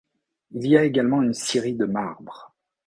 [0.49, 2.55] Il y a également une scierie de marbre.